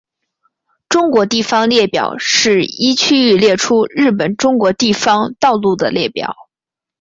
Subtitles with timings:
[0.89, 6.35] 中国地方道路列表是依区域列出日本中国地方道路的列表。